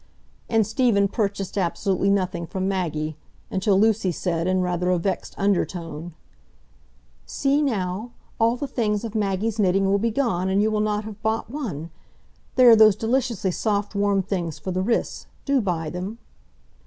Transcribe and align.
And 0.49 0.65
Stephen 0.65 1.07
purchased 1.07 1.59
absolutely 1.59 2.09
nothing 2.09 2.47
from 2.47 2.67
Maggie, 2.67 3.17
until 3.51 3.79
Lucy 3.79 4.11
said, 4.11 4.47
in 4.47 4.61
rather 4.63 4.89
a 4.89 4.97
vexed 4.97 5.35
undertone,— 5.37 6.15
"See, 7.27 7.61
now; 7.61 8.09
all 8.39 8.55
the 8.55 8.67
things 8.67 9.03
of 9.03 9.13
Maggie's 9.13 9.59
knitting 9.59 9.85
will 9.85 9.99
be 9.99 10.09
gone, 10.09 10.49
and 10.49 10.59
you 10.59 10.71
will 10.71 10.79
not 10.79 11.03
have 11.03 11.21
bought 11.21 11.51
one. 11.51 11.91
There 12.55 12.71
are 12.71 12.75
those 12.75 12.95
deliciously 12.95 13.51
soft 13.51 13.93
warm 13.93 14.23
things 14.23 14.57
for 14.57 14.71
the 14.71 14.81
wrists,—do 14.81 15.61
buy 15.61 15.91
them." 15.91 16.17